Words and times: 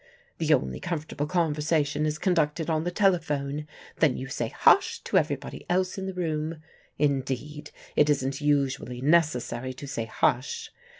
The 0.39 0.51
only 0.51 0.79
comfortable 0.79 1.27
conversation 1.27 2.07
is 2.07 2.17
conducted 2.17 2.71
on 2.71 2.85
the 2.85 2.89
telephone. 2.89 3.67
Then 3.99 4.17
you 4.17 4.29
say 4.29 4.47
'hush' 4.49 4.99
to 5.01 5.17
everybody 5.19 5.63
else 5.69 5.95
in 5.95 6.07
the 6.07 6.13
room. 6.15 6.55
Indeed, 6.97 7.69
it 7.95 8.09
isn't 8.09 8.41
usually 8.41 8.99
necessary 8.99 9.73
to 9.75 9.85
say 9.85 10.05
'hush.' 10.05 10.71